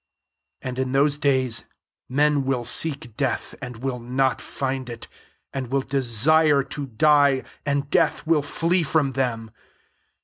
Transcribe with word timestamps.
6 0.63 0.67
And 0.67 0.79
in 0.79 0.91
those 0.93 1.19
days 1.19 1.65
men 2.09 2.43
nrill 2.45 2.65
seek 2.65 3.15
death, 3.17 3.53
and 3.61 3.83
will 3.83 3.99
not 3.99 4.39
ind 4.59 4.89
it; 4.89 5.07
and 5.53 5.67
will 5.67 5.83
desire 5.83 6.63
to 6.63 6.87
die» 6.87 7.43
md 7.67 7.91
death 7.91 8.25
will 8.25 8.41
flee 8.41 8.81
from 8.81 9.11
them. 9.11 9.51